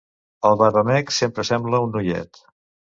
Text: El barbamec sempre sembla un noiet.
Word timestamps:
El 0.49 0.57
barbamec 0.61 1.13
sempre 1.19 1.47
sembla 1.53 1.85
un 1.87 1.97
noiet. 1.99 2.47